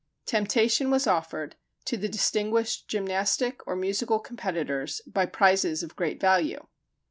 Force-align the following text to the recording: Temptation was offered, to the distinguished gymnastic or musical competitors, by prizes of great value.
Temptation 0.25 0.89
was 0.89 1.05
offered, 1.05 1.57
to 1.85 1.95
the 1.95 2.09
distinguished 2.09 2.87
gymnastic 2.87 3.59
or 3.67 3.75
musical 3.75 4.17
competitors, 4.17 4.99
by 5.05 5.27
prizes 5.27 5.83
of 5.83 5.95
great 5.95 6.19
value. 6.19 6.65